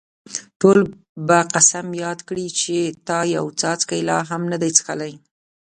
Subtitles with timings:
[0.61, 0.79] ټول
[1.27, 5.13] به قسم یاد کړي چې تا یو څاڅکی لا هم نه دی څښلی.